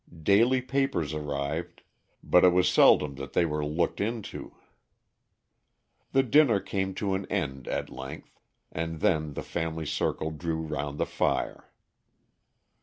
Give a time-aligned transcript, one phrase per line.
[0.23, 1.83] Daily papers arrived,
[2.23, 4.55] but it was seldom that they were looked into.
[6.11, 8.39] The dinner came to an end at length,
[8.71, 11.69] and then the family circle drew round the fire.